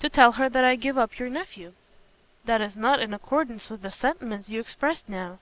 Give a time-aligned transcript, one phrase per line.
[0.00, 1.74] "To tell her that I give up your nephew."
[2.44, 5.38] "That is not in accordance with the sentiments you expressed now."